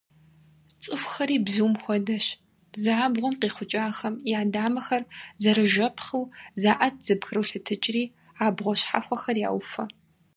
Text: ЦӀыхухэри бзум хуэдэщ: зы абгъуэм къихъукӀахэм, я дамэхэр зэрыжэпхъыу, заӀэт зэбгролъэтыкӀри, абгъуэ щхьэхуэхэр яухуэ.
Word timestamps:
ЦӀыхухэри 0.81 1.37
бзум 1.45 1.73
хуэдэщ: 1.81 2.25
зы 2.81 2.91
абгъуэм 3.05 3.35
къихъукӀахэм, 3.39 4.15
я 4.37 4.39
дамэхэр 4.53 5.03
зэрыжэпхъыу, 5.41 6.31
заӀэт 6.61 6.95
зэбгролъэтыкӀри, 7.05 8.03
абгъуэ 8.45 8.73
щхьэхуэхэр 8.79 9.37
яухуэ. 9.49 9.85